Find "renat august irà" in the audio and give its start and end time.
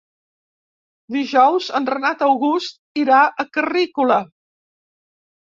1.89-3.21